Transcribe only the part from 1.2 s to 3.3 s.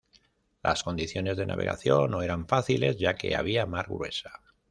de navegación no eran fáciles ya